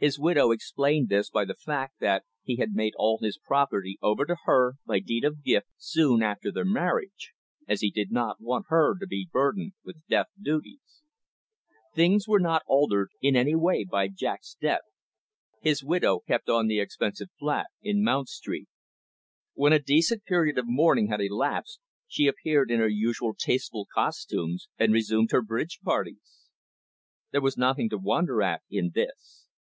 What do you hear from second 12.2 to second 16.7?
were not altered in any way by Jack's death. His widow kept on